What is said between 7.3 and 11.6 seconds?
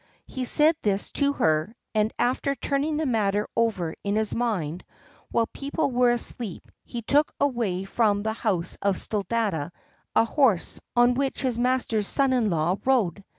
away from the house of Sthuladatta a horse on which his